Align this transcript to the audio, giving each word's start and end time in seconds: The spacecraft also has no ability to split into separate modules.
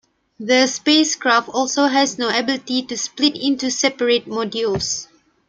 The 0.39 0.65
spacecraft 0.65 1.47
also 1.49 1.85
has 1.85 2.17
no 2.17 2.29
ability 2.35 2.81
to 2.87 2.97
split 2.97 3.35
into 3.35 3.69
separate 3.69 4.25
modules. 4.25 5.05